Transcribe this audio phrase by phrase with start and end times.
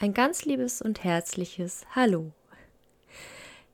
[0.00, 2.32] ein ganz liebes und herzliches Hallo.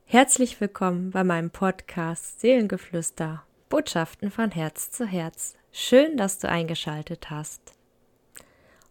[0.03, 5.55] Herzlich willkommen bei meinem Podcast Seelengeflüster, Botschaften von Herz zu Herz.
[5.71, 7.61] Schön, dass du eingeschaltet hast.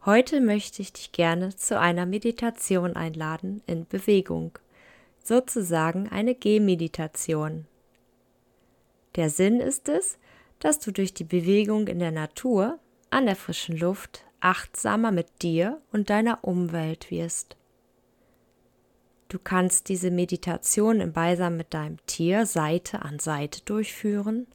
[0.07, 4.59] Heute möchte ich dich gerne zu einer Meditation einladen in Bewegung,
[5.23, 7.67] sozusagen eine Gehmeditation.
[9.15, 10.19] Der Sinn ist es,
[10.59, 12.79] dass du durch die Bewegung in der Natur,
[13.11, 17.57] an der frischen Luft, achtsamer mit dir und deiner Umwelt wirst.
[19.29, 24.47] Du kannst diese Meditation im Beisammen mit deinem Tier Seite an Seite durchführen,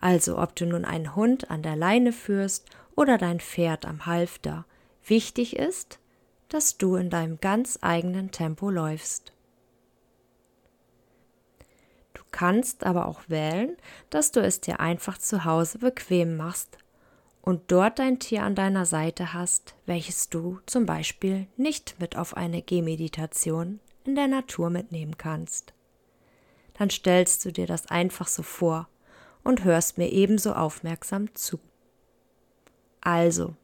[0.00, 4.66] also ob du nun einen Hund an der Leine führst oder dein Pferd am Halfter.
[5.04, 5.98] Wichtig ist,
[6.48, 9.32] dass du in deinem ganz eigenen Tempo läufst.
[12.12, 13.76] Du kannst aber auch wählen,
[14.10, 16.78] dass du es dir einfach zu Hause bequem machst
[17.44, 22.38] und dort dein Tier an deiner Seite hast, welches du zum Beispiel nicht mit auf
[22.38, 25.74] eine Gehmeditation in der Natur mitnehmen kannst.
[26.72, 28.88] Dann stellst du dir das einfach so vor
[29.42, 31.60] und hörst mir ebenso aufmerksam zu.
[33.02, 33.54] Also,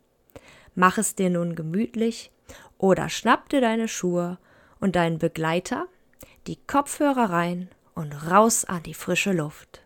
[0.74, 2.30] mach es dir nun gemütlich
[2.76, 4.36] oder schnapp dir deine Schuhe
[4.78, 5.86] und deinen Begleiter,
[6.46, 9.80] die Kopfhörer rein und raus an die frische Luft.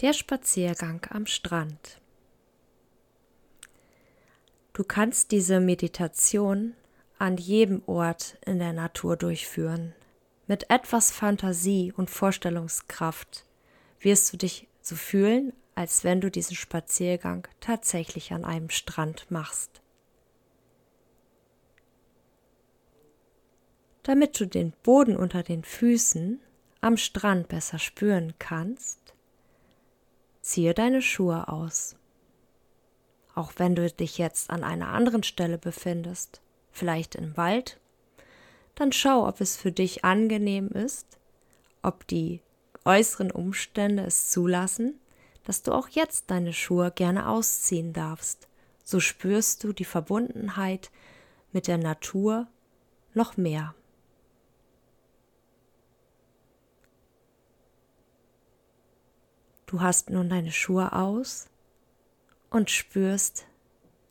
[0.00, 2.00] Der Spaziergang am Strand.
[4.72, 6.74] Du kannst diese Meditation
[7.18, 9.94] an jedem Ort in der Natur durchführen.
[10.46, 13.44] Mit etwas Fantasie und Vorstellungskraft
[14.00, 19.82] wirst du dich so fühlen, als wenn du diesen Spaziergang tatsächlich an einem Strand machst.
[24.04, 26.40] Damit du den Boden unter den Füßen
[26.80, 29.09] am Strand besser spüren kannst,
[30.50, 31.94] Ziehe deine Schuhe aus.
[33.36, 36.40] Auch wenn du dich jetzt an einer anderen Stelle befindest,
[36.72, 37.78] vielleicht im Wald,
[38.74, 41.06] dann schau, ob es für dich angenehm ist,
[41.82, 42.40] ob die
[42.84, 44.98] äußeren Umstände es zulassen,
[45.44, 48.48] dass du auch jetzt deine Schuhe gerne ausziehen darfst.
[48.82, 50.90] So spürst du die Verbundenheit
[51.52, 52.48] mit der Natur
[53.14, 53.76] noch mehr.
[59.70, 61.48] Du hast nun deine Schuhe aus
[62.50, 63.46] und spürst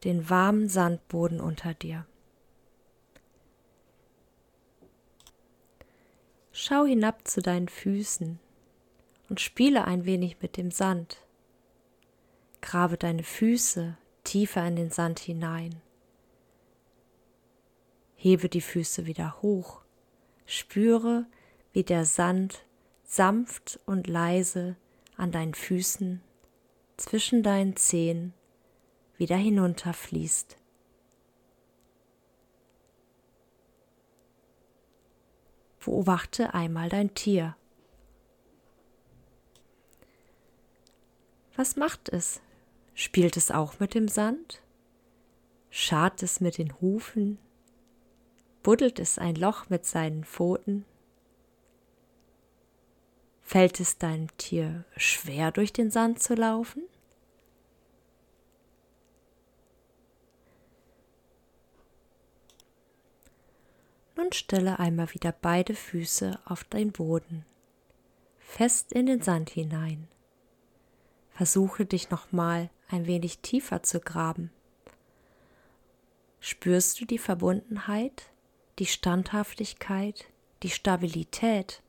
[0.05, 2.05] den warmen Sandboden unter dir.
[6.53, 8.39] Schau hinab zu deinen Füßen
[9.27, 11.17] und spiele ein wenig mit dem Sand.
[12.61, 15.81] Grabe deine Füße tiefer in den Sand hinein.
[18.15, 19.81] Hebe die Füße wieder hoch.
[20.45, 21.25] Spüre,
[21.73, 22.63] wie der Sand
[23.03, 24.77] sanft und leise
[25.19, 26.21] an deinen Füßen,
[26.97, 28.33] zwischen deinen Zehen
[29.17, 30.57] wieder hinunterfließt.
[35.89, 37.57] Beobachte einmal dein Tier.
[41.55, 42.41] Was macht es?
[42.93, 44.61] Spielt es auch mit dem Sand?
[45.71, 47.39] Schart es mit den Hufen?
[48.61, 50.85] Buddelt es ein Loch mit seinen Pfoten?
[53.49, 56.83] Fällt es deinem Tier schwer, durch den Sand zu laufen?
[64.15, 67.43] Nun stelle einmal wieder beide Füße auf den Boden,
[68.37, 70.07] fest in den Sand hinein.
[71.31, 74.51] Versuche dich nochmal ein wenig tiefer zu graben.
[76.39, 78.29] Spürst du die Verbundenheit,
[78.77, 80.27] die Standhaftigkeit,
[80.61, 81.81] die Stabilität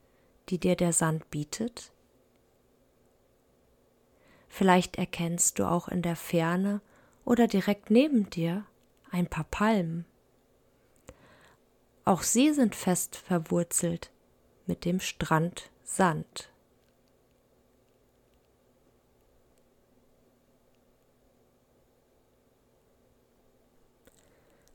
[0.51, 1.93] die dir der Sand bietet?
[4.49, 6.81] Vielleicht erkennst du auch in der Ferne
[7.25, 8.67] oder direkt neben dir
[9.11, 10.05] ein paar Palmen.
[12.05, 14.11] Auch sie sind fest verwurzelt
[14.67, 16.51] mit dem Strand Sand.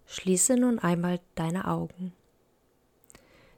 [0.05, 2.13] Schließe nun einmal deine Augen.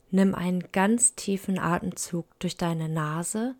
[0.09, 3.55] Nimm einen ganz tiefen Atemzug durch deine Nase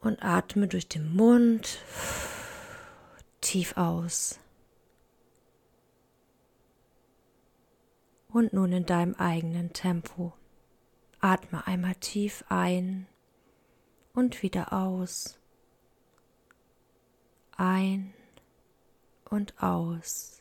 [0.00, 1.78] und atme durch den Mund
[3.40, 4.40] tief aus.
[8.28, 10.32] Und nun in deinem eigenen Tempo.
[11.20, 13.06] Atme einmal tief ein
[14.14, 15.38] und wieder aus.
[17.56, 18.14] Ein
[19.28, 20.39] und aus.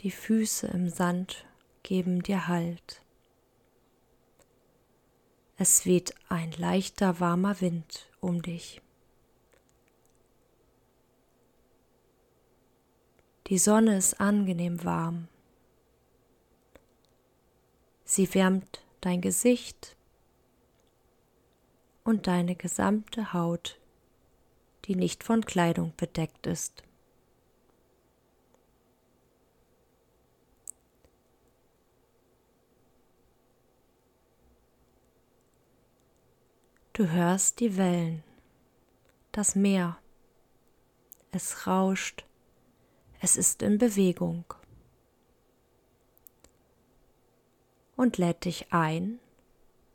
[0.00, 1.44] Die Füße im Sand
[1.82, 3.02] geben dir Halt.
[5.56, 8.80] Es weht ein leichter, warmer Wind um dich.
[13.48, 15.26] Die Sonne ist angenehm warm.
[18.04, 19.96] Sie wärmt dein Gesicht
[22.04, 23.80] und deine gesamte Haut,
[24.84, 26.84] die nicht von Kleidung bedeckt ist.
[36.98, 38.24] Du hörst die Wellen,
[39.30, 40.00] das Meer.
[41.30, 42.24] Es rauscht,
[43.20, 44.44] es ist in Bewegung
[47.94, 49.20] und lädt dich ein,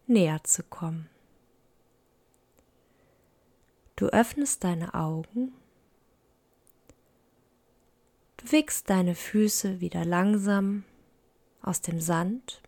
[0.07, 1.09] näher zu kommen.
[3.97, 5.51] Du öffnest deine Augen,
[8.37, 10.85] bewegst deine Füße wieder langsam
[11.61, 12.61] aus dem Sand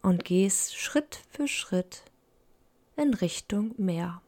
[0.00, 2.04] und gehst Schritt für Schritt
[3.00, 4.20] in Richtung Meer.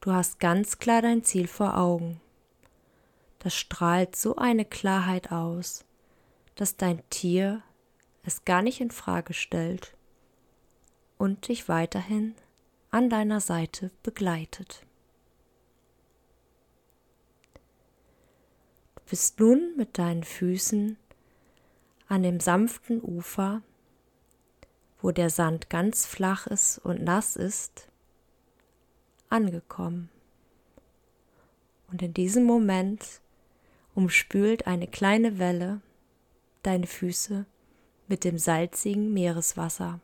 [0.00, 2.22] Du hast ganz klar dein Ziel vor Augen.
[3.40, 5.84] Das strahlt so eine Klarheit aus,
[6.54, 7.62] dass dein Tier
[8.22, 9.94] es gar nicht in Frage stellt
[11.18, 12.34] und dich weiterhin
[12.90, 14.86] an deiner Seite begleitet.
[18.96, 20.96] Du bist nun mit deinen Füßen
[22.08, 23.62] an dem sanften Ufer,
[25.00, 27.88] wo der Sand ganz flach ist und nass ist,
[29.28, 30.10] angekommen.
[31.90, 33.20] Und in diesem Moment
[33.94, 35.80] umspült eine kleine Welle
[36.62, 37.46] deine Füße
[38.08, 40.00] mit dem salzigen Meereswasser.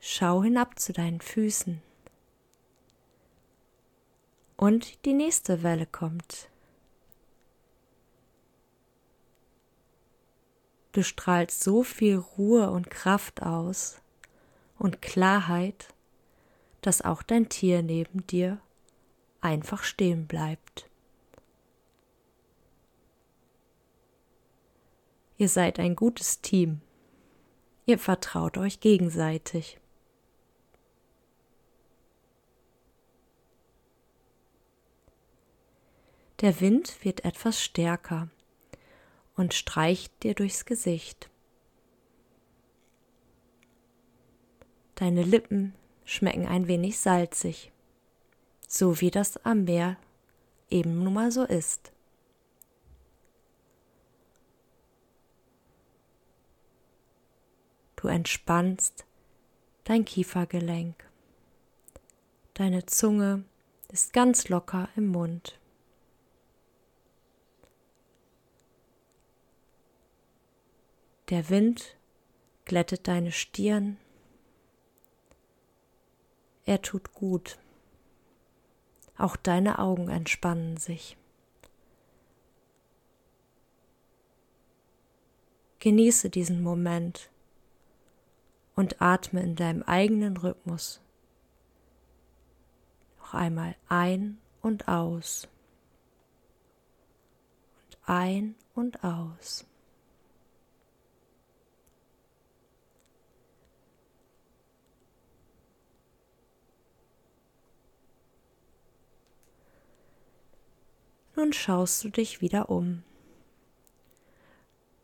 [0.00, 1.80] Schau hinab zu deinen Füßen.
[4.56, 6.51] Und die nächste Welle kommt.
[10.92, 14.00] Du strahlst so viel Ruhe und Kraft aus
[14.78, 15.88] und Klarheit,
[16.82, 18.60] dass auch dein Tier neben dir
[19.40, 20.90] einfach stehen bleibt.
[25.38, 26.82] Ihr seid ein gutes Team.
[27.86, 29.80] Ihr vertraut euch gegenseitig.
[36.42, 38.28] Der Wind wird etwas stärker
[39.36, 41.30] und streicht dir durchs Gesicht.
[44.94, 45.74] Deine Lippen
[46.04, 47.72] schmecken ein wenig salzig,
[48.68, 49.96] so wie das am Meer
[50.70, 51.92] eben nun mal so ist.
[57.96, 59.06] Du entspannst
[59.84, 61.08] dein Kiefergelenk.
[62.54, 63.44] Deine Zunge
[63.92, 65.58] ist ganz locker im Mund.
[71.28, 71.96] Der Wind
[72.64, 73.96] glättet deine Stirn.
[76.64, 77.58] Er tut gut.
[79.16, 81.16] Auch deine Augen entspannen sich.
[85.78, 87.30] Genieße diesen Moment
[88.76, 91.00] und atme in deinem eigenen Rhythmus.
[93.18, 95.48] Noch einmal ein und aus.
[97.84, 99.66] Und ein und aus.
[111.34, 113.02] Nun schaust du dich wieder um.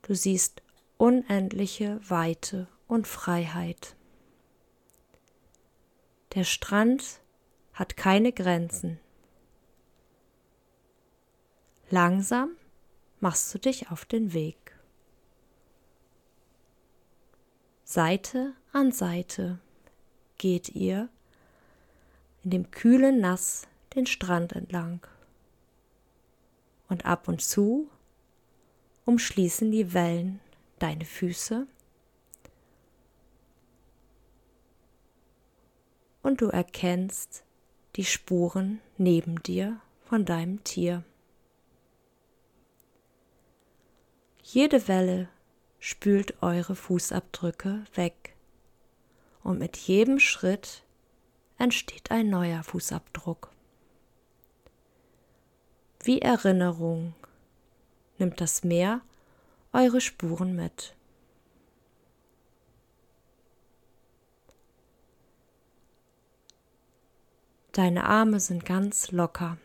[0.02, 0.62] Du siehst
[0.99, 3.97] unendliche Weite und Freiheit.
[6.35, 7.20] Der Strand
[7.73, 8.99] hat keine Grenzen.
[11.90, 12.50] Langsam
[13.20, 14.76] machst du dich auf den Weg.
[17.85, 19.58] Seite an Seite
[20.37, 21.08] geht ihr
[22.44, 25.00] in dem kühlen Nass den Strand entlang
[26.88, 27.88] und ab und zu
[29.04, 30.40] umschließen die Wellen
[30.78, 31.66] deine Füße
[36.23, 37.45] und du erkennst
[37.97, 41.04] die Spuren neben dir von deinem Tier.
[44.42, 45.28] Jede Welle
[45.78, 48.35] spült eure Fußabdrücke weg
[49.42, 50.83] und mit jedem Schritt
[51.59, 53.50] entsteht ein neuer Fußabdruck.
[56.08, 57.12] Wie Erinnerung
[58.16, 59.02] nimmt das Meer
[59.74, 60.96] eure Spuren mit.
[67.72, 69.58] Deine Arme sind ganz locker.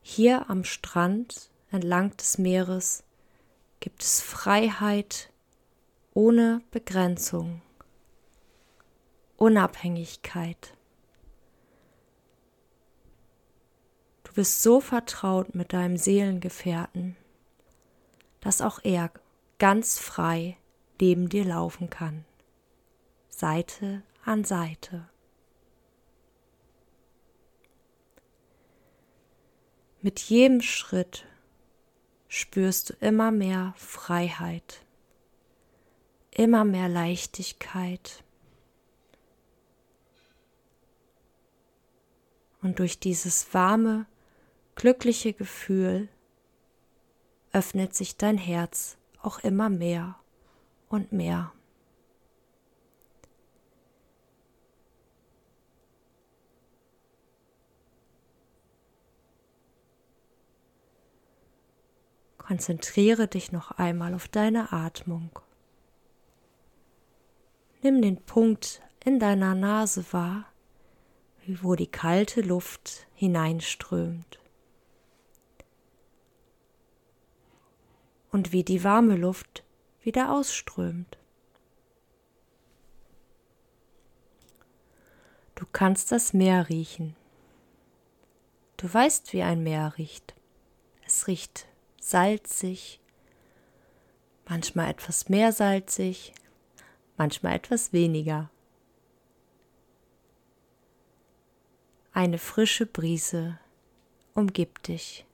[0.00, 3.02] Hier am Strand entlang des Meeres
[3.80, 5.32] gibt es Freiheit
[6.14, 7.62] ohne Begrenzung,
[9.36, 10.76] Unabhängigkeit.
[14.30, 17.16] Du bist so vertraut mit deinem Seelengefährten,
[18.40, 19.10] dass auch er
[19.58, 20.56] ganz frei
[21.00, 22.24] neben dir laufen kann,
[23.28, 25.08] Seite an Seite.
[30.00, 31.26] Mit jedem Schritt
[32.28, 34.86] spürst du immer mehr Freiheit,
[36.30, 38.22] immer mehr Leichtigkeit.
[42.62, 44.06] Und durch dieses warme,
[44.80, 46.08] glückliche Gefühl
[47.52, 50.16] öffnet sich dein Herz auch immer mehr
[50.88, 51.52] und mehr.
[62.38, 65.28] Konzentriere dich noch einmal auf deine Atmung.
[67.82, 70.46] Nimm den Punkt in deiner Nase wahr,
[71.46, 74.39] wo die kalte Luft hineinströmt.
[78.30, 79.64] Und wie die warme Luft
[80.02, 81.18] wieder ausströmt.
[85.54, 87.16] Du kannst das Meer riechen.
[88.76, 90.34] Du weißt, wie ein Meer riecht.
[91.04, 91.66] Es riecht
[92.00, 93.00] salzig,
[94.48, 96.32] manchmal etwas mehr salzig,
[97.16, 98.50] manchmal etwas weniger.
[102.12, 103.58] Eine frische Brise
[104.34, 105.26] umgibt dich.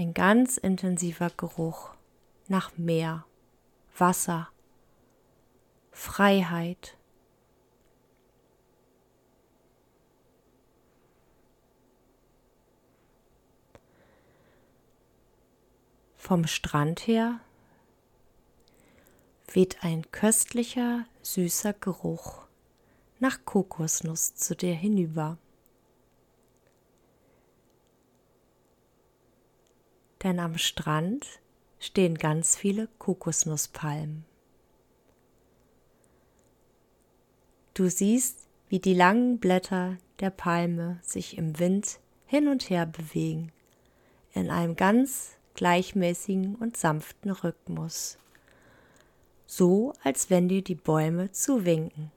[0.00, 1.92] Ein ganz intensiver Geruch
[2.46, 3.24] nach Meer,
[3.96, 4.48] Wasser,
[5.90, 6.96] Freiheit,
[16.16, 17.40] Vom Strand her
[19.52, 22.46] weht ein köstlicher, süßer Geruch
[23.18, 25.38] nach Kokosnuss zu dir hinüber.
[30.22, 31.26] Denn am Strand
[31.78, 34.24] stehen ganz viele Kokosnusspalmen.
[37.74, 43.52] Du siehst, wie die langen Blätter der Palme sich im Wind hin und her bewegen,
[44.32, 48.18] in einem ganz gleichmäßigen und sanften Rhythmus,
[49.46, 52.10] so als wenn dir die Bäume zuwinken.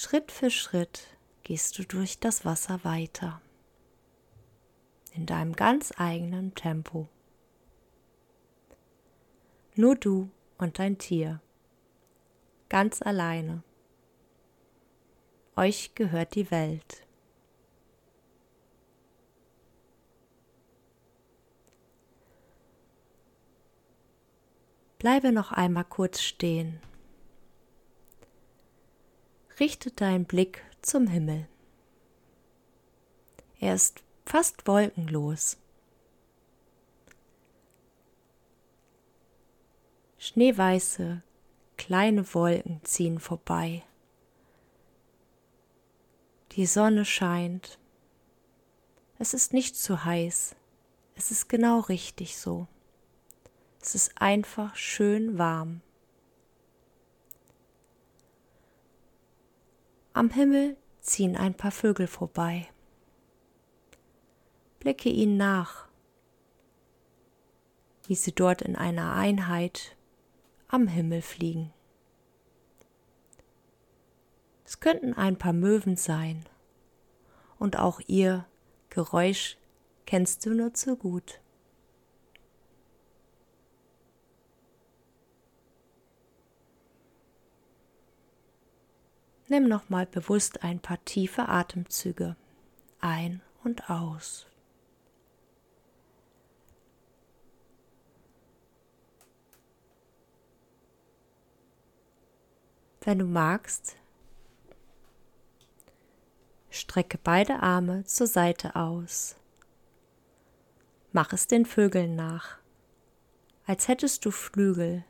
[0.00, 1.08] Schritt für Schritt
[1.42, 3.42] gehst du durch das Wasser weiter,
[5.10, 7.08] in deinem ganz eigenen Tempo.
[9.74, 11.40] Nur du und dein Tier,
[12.68, 13.64] ganz alleine.
[15.56, 17.04] Euch gehört die Welt.
[25.00, 26.80] Bleibe noch einmal kurz stehen.
[29.60, 31.48] Richte deinen Blick zum Himmel.
[33.58, 35.56] Er ist fast wolkenlos.
[40.18, 41.22] Schneeweiße,
[41.76, 43.82] kleine Wolken ziehen vorbei.
[46.52, 47.80] Die Sonne scheint.
[49.18, 50.54] Es ist nicht zu heiß.
[51.16, 52.68] Es ist genau richtig so.
[53.80, 55.80] Es ist einfach schön warm.
[60.18, 62.66] Am Himmel ziehen ein paar Vögel vorbei.
[64.80, 65.86] Blicke ihnen nach,
[68.08, 69.96] wie sie dort in einer Einheit
[70.66, 71.72] am Himmel fliegen.
[74.64, 76.44] Es könnten ein paar Möwen sein.
[77.60, 78.44] Und auch ihr
[78.90, 79.56] Geräusch
[80.04, 81.40] kennst du nur zu gut.
[89.48, 92.36] Nimm nochmal bewusst ein paar tiefe Atemzüge
[93.00, 94.46] ein und aus.
[103.02, 103.96] Wenn du magst,
[106.68, 109.36] Strecke beide Arme zur Seite aus.
[111.12, 112.58] Mach es den Vögeln nach.
[113.66, 115.04] Als hättest du Flügel,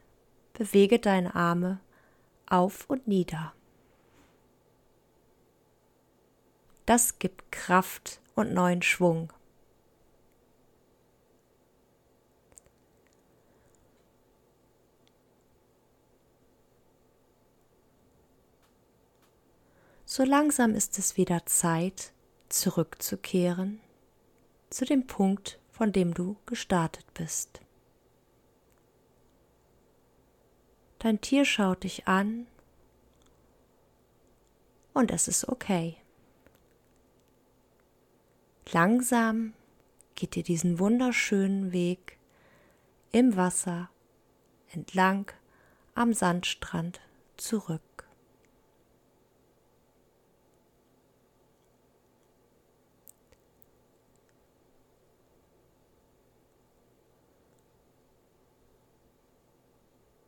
[0.52, 1.80] bewege deine Arme
[2.46, 3.52] auf und nieder.
[6.88, 9.30] Das gibt Kraft und neuen Schwung.
[20.06, 22.14] so langsam ist es wieder Zeit,
[22.48, 23.80] zurückzukehren
[24.70, 27.60] zu dem Punkt, von dem du gestartet bist.
[31.00, 32.46] Dein Tier schaut dich an
[34.94, 35.98] und es ist okay.
[38.72, 39.54] Langsam
[40.14, 42.18] geht ihr diesen wunderschönen Weg
[43.12, 43.88] im Wasser
[44.70, 45.32] entlang
[45.94, 47.00] am Sandstrand
[47.38, 47.80] zurück.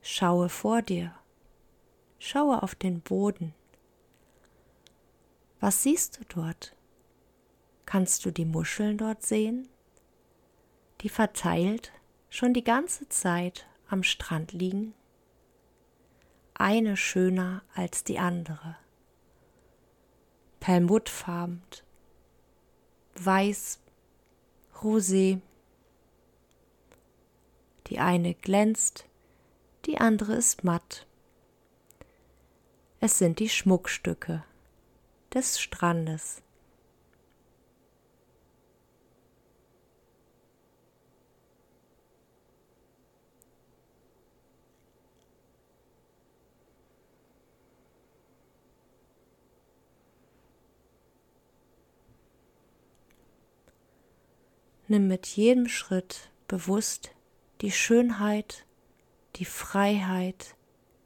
[0.01, 1.15] Schaue vor dir,
[2.19, 3.55] schaue auf den Boden.
[5.61, 6.75] Was siehst du dort?
[7.91, 9.69] Kannst du die Muscheln dort sehen,
[11.01, 11.91] die verteilt
[12.29, 14.95] schon die ganze Zeit am Strand liegen?
[16.55, 18.77] Eine schöner als die andere.
[20.61, 21.63] Perlmuttfarben,
[23.17, 23.81] weiß,
[24.77, 25.41] rosé.
[27.89, 29.09] Die eine glänzt,
[29.87, 31.09] die andere ist matt.
[33.01, 34.45] Es sind die Schmuckstücke
[35.35, 36.41] des Strandes.
[54.91, 57.13] Nimm mit jedem Schritt bewusst
[57.61, 58.67] die Schönheit,
[59.37, 60.57] die Freiheit,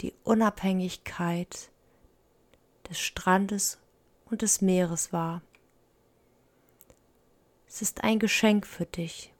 [0.00, 1.70] die Unabhängigkeit
[2.88, 3.78] des Strandes
[4.24, 5.42] und des Meeres wahr.
[7.66, 9.34] Es ist ein Geschenk für dich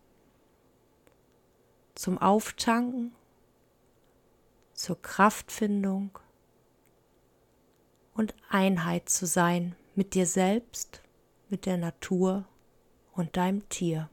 [1.94, 3.14] zum Auftanken,
[4.74, 6.18] zur Kraftfindung
[8.12, 11.00] und Einheit zu sein mit dir selbst,
[11.48, 12.44] mit der Natur
[13.14, 14.10] und deinem Tier.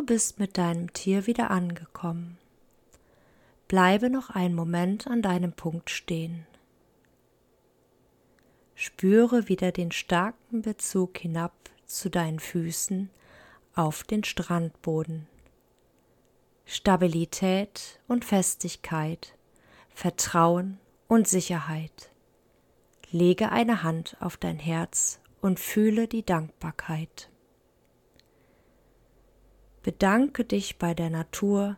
[0.00, 2.38] Du bist mit deinem Tier wieder angekommen.
[3.68, 6.46] Bleibe noch einen Moment an deinem Punkt stehen.
[8.74, 11.52] Spüre wieder den starken Bezug hinab
[11.84, 13.10] zu deinen Füßen
[13.74, 15.26] auf den Strandboden.
[16.64, 19.34] Stabilität und Festigkeit,
[19.90, 22.10] Vertrauen und Sicherheit.
[23.10, 27.29] Lege eine Hand auf dein Herz und fühle die Dankbarkeit.
[29.82, 31.76] Bedanke dich bei der Natur,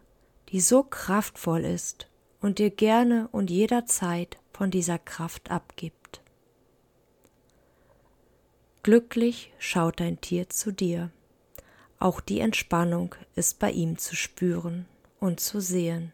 [0.49, 2.09] die so kraftvoll ist
[2.41, 6.21] und dir gerne und jederzeit von dieser Kraft abgibt.
[8.83, 11.11] Glücklich schaut dein Tier zu dir.
[12.01, 14.87] Auch die Entspannung ist bei ihm zu spüren
[15.21, 16.13] und zu sehen.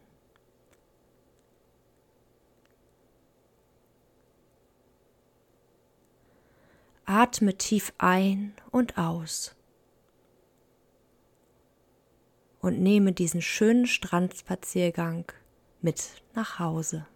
[7.06, 9.56] Atme tief ein und aus
[12.60, 15.24] und nehme diesen schönen Strandspaziergang
[15.80, 17.06] mit nach Hause.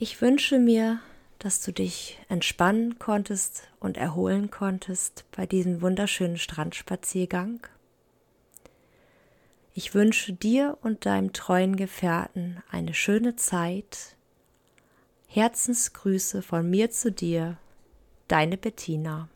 [0.00, 1.00] Ich wünsche mir,
[1.38, 7.66] dass du dich entspannen konntest und erholen konntest bei diesem wunderschönen Strandspaziergang.
[9.74, 14.16] Ich wünsche dir und deinem treuen Gefährten eine schöne Zeit.
[15.28, 17.58] Herzensgrüße von mir zu dir,
[18.28, 19.28] deine Bettina.